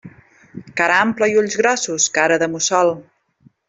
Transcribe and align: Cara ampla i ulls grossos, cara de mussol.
Cara 0.81 0.95
ampla 1.03 1.29
i 1.33 1.37
ulls 1.43 1.59
grossos, 1.63 2.11
cara 2.19 2.43
de 2.45 2.53
mussol. 2.55 2.95